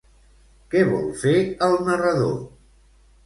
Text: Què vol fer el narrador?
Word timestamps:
Què 0.71 0.81
vol 0.93 1.05
fer 1.25 1.33
el 1.67 1.77
narrador? 1.89 2.33